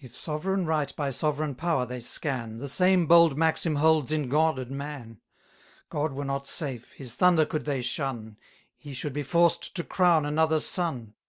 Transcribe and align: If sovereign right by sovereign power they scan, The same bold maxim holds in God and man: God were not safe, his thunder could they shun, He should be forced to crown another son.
If 0.00 0.16
sovereign 0.16 0.66
right 0.66 0.92
by 0.96 1.12
sovereign 1.12 1.54
power 1.54 1.86
they 1.86 2.00
scan, 2.00 2.58
The 2.58 2.66
same 2.66 3.06
bold 3.06 3.38
maxim 3.38 3.76
holds 3.76 4.10
in 4.10 4.28
God 4.28 4.58
and 4.58 4.72
man: 4.72 5.20
God 5.88 6.12
were 6.12 6.24
not 6.24 6.48
safe, 6.48 6.90
his 6.94 7.14
thunder 7.14 7.46
could 7.46 7.64
they 7.64 7.80
shun, 7.80 8.38
He 8.76 8.92
should 8.92 9.12
be 9.12 9.22
forced 9.22 9.76
to 9.76 9.84
crown 9.84 10.26
another 10.26 10.58
son. 10.58 11.14